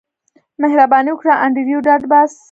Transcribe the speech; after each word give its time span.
مهرباني 0.61 1.09
وکړه 1.13 1.33
انډریو 1.43 1.85
ډاټ 1.87 2.01
باس 2.11 2.31